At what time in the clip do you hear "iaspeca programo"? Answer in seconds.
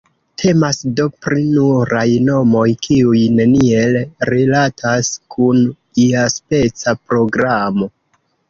6.09-7.93